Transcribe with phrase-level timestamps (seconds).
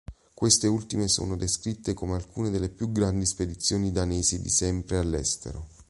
[0.33, 5.67] Queste ultime sono descritte come alcune delle più grandi spedizioni danesi di sempre all'estero.